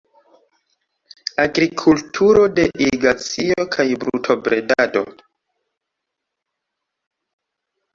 Agrikulturo 1.43 2.47
de 2.57 2.67
irigacio 2.87 3.69
kaj 3.79 3.89
brutobredado. 4.07 5.09